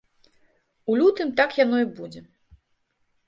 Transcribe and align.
У 0.93 0.95
лютым 0.99 1.33
так 1.41 1.49
яно 1.63 1.77
і 1.83 1.89
будзе. 1.99 2.21